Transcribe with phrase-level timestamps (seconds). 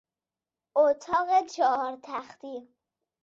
[0.75, 2.67] اتاق چهار تختی